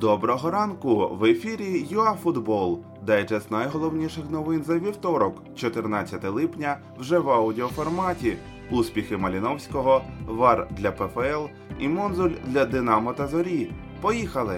[0.00, 1.16] Доброго ранку!
[1.20, 2.80] В ефірі ЮАФутбол.
[3.06, 8.36] Дайджест найголовніших новин за вівторок, 14 липня, вже в аудіоформаті.
[8.70, 11.46] Успіхи Маліновського, Вар для ПФЛ
[11.78, 13.70] і Монзуль для Динамо та Зорі.
[14.00, 14.56] Поїхали!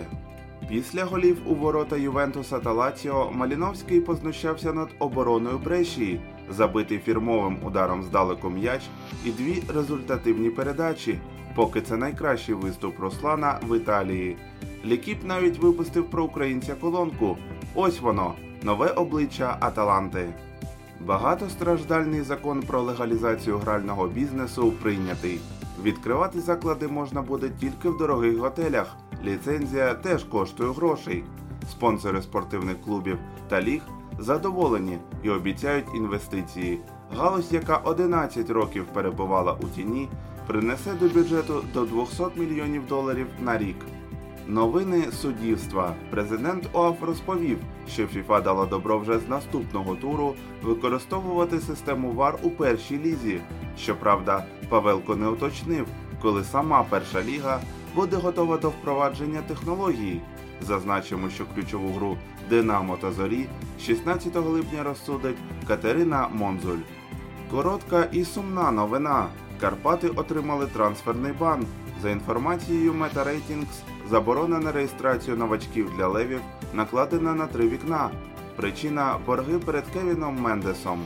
[0.68, 8.02] Після голів у ворота Ювентуса та Лаціо Маліновський познущався над обороною Брешії, забитий фірмовим ударом
[8.02, 8.82] здалеку м'яч
[9.24, 11.18] і дві результативні передачі.
[11.54, 14.36] Поки це найкращий виступ Руслана в Італії.
[14.86, 17.36] Лікіп навіть випустив про українця колонку.
[17.74, 20.34] Ось воно, нове обличчя Аталанти.
[21.00, 25.40] Багатостраждальний закон про легалізацію грального бізнесу прийнятий.
[25.82, 28.96] Відкривати заклади можна буде тільки в дорогих готелях.
[29.24, 31.24] Ліцензія теж коштує грошей.
[31.70, 33.18] Спонсори спортивних клубів
[33.48, 33.82] та ліг
[34.18, 36.80] задоволені і обіцяють інвестиції.
[37.16, 40.08] Галузь, яка 11 років перебувала у тіні,
[40.46, 43.76] принесе до бюджету до 200 мільйонів доларів на рік.
[44.48, 45.94] Новини суддівства.
[46.10, 52.50] Президент ОАФ розповів, що ФІФА дала добро вже з наступного туру використовувати систему ВАР у
[52.50, 53.40] першій лізі.
[53.78, 55.86] Щоправда, Павелко не уточнив,
[56.22, 57.60] коли сама перша ліга
[57.94, 60.20] буде готова до впровадження технології.
[60.60, 62.16] Зазначимо, що ключову гру
[62.50, 63.46] Динамо та Зорі
[63.80, 65.36] 16 липня розсудить
[65.68, 66.78] Катерина Монзуль.
[67.50, 69.26] Коротка і сумна новина.
[69.60, 71.66] Карпати отримали трансферний бан.
[72.02, 73.66] За інформацією Meta Ratings,
[74.10, 76.40] заборона на реєстрацію новачків для левів
[76.74, 78.10] накладена на три вікна.
[78.56, 81.04] Причина борги перед Кевіном Мендесом.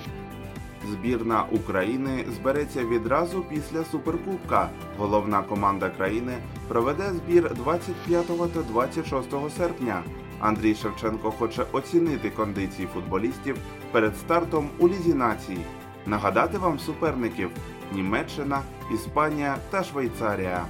[0.90, 4.70] Збірна України збереться відразу після Суперкубка.
[4.98, 6.32] Головна команда країни
[6.68, 10.02] проведе збір 25 та 26 серпня.
[10.40, 13.56] Андрій Шевченко хоче оцінити кондиції футболістів
[13.92, 15.58] перед стартом у Лізі націй.
[16.06, 17.50] Нагадати вам суперників
[17.92, 18.62] Німеччина,
[18.94, 20.64] Іспанія та Швейцарія.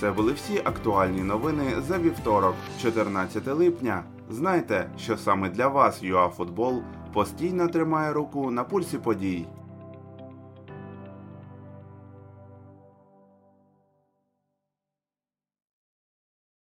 [0.00, 4.04] Це були всі актуальні новини за вівторок, 14 липня.
[4.30, 9.46] Знайте, що саме для вас ЮАФутбол постійно тримає руку на пульсі подій.